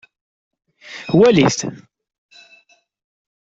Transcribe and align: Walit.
Walit. 1.19 1.59